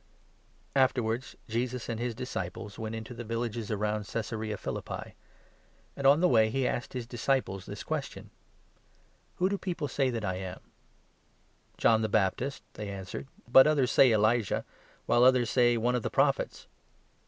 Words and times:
Afterwards 0.75 1.35
Jesus 1.47 1.87
and 1.87 1.99
his 1.99 2.15
disciples 2.15 2.79
went 2.79 2.95
into 2.95 3.13
the 3.13 3.21
n 3.21 3.27
villages 3.27 3.69
round 3.69 4.07
Caesarea 4.07 4.57
Philippi; 4.57 5.13
and 5.95 6.07
on 6.07 6.21
the 6.21 6.27
of 6.27 6.31
way 6.33 6.49
he 6.49 6.67
asked 6.67 6.93
his 6.93 7.05
disciples 7.05 7.67
this 7.67 7.83
question— 7.83 8.23
The 8.23 8.29
Christ. 8.31 9.35
,«Who 9.35 9.49
do 9.49 9.57
pe0pie 9.59 9.89
say 9.91 10.09
that 10.09 10.25
i 10.25 10.37
am?» 10.37 10.59
"John 11.77 12.01
the 12.01 12.09
Baptist," 12.09 12.63
they 12.73 12.89
answered," 12.89 13.27
but 13.47 13.67
others 13.67 13.91
say 13.91 14.11
Elijah, 14.11 14.65
while 15.05 15.23
others 15.23 15.51
say 15.51 15.77
one 15.77 15.93
of 15.93 16.01
the 16.01 16.09
Prophets." 16.09 16.65